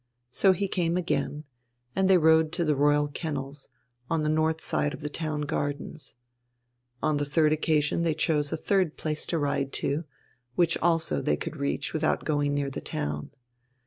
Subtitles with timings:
[0.31, 1.43] So he came again;
[1.95, 3.69] and they rode to the Royal Kennels,
[4.09, 6.15] on the north side of the Town Gardens;
[7.03, 10.05] on the third occasion they chose a third place to ride to,
[10.55, 13.29] which also they could reach without going near the town.